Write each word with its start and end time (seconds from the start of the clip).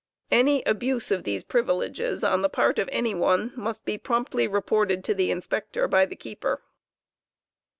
Any 0.31 0.63
abuse 0.63 1.11
of 1.11 1.25
these 1.25 1.43
privileges 1.43 2.23
oh 2.23 2.41
the 2.41 2.49
part 2.49 2.79
of 2.79 2.89
any 2.91 3.13
one 3.13 3.53
must 3.55 3.85
be 3.85 3.99
promptly 3.99 4.47
reported 4.47 5.03
to 5.03 5.13
the 5.13 5.29
Inspector 5.29 5.87
by 5.89 6.07
the 6.07 6.15
keeper. 6.15 6.63